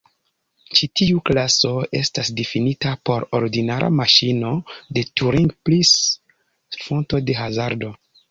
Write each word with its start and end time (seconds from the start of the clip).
Ĉi 0.77 0.87
tiu 0.99 1.19
klaso 1.29 1.73
estas 1.99 2.31
difinita 2.39 2.93
por 3.09 3.27
ordinara 3.41 3.91
maŝino 3.99 4.55
de 4.99 5.05
Turing 5.21 5.47
plus 5.69 5.93
fonto 6.87 7.21
de 7.29 7.37
hazardo. 7.45 7.93